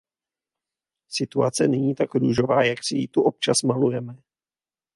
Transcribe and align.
Situace 1.09 1.67
není 1.67 1.95
tak 1.95 2.15
růžová, 2.15 2.63
jak 2.63 2.83
si 2.83 2.95
ji 2.95 3.07
tu 3.07 3.21
občas 3.23 3.61
malujeme. 3.63 4.15